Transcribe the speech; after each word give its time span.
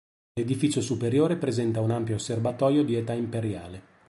L'edificio 0.33 0.81
superiore 0.81 1.35
presenta 1.37 1.79
un 1.79 1.91
ampio 1.91 2.17
serbatoio 2.17 2.81
di 2.83 2.95
età 2.95 3.13
imperiale. 3.13 3.83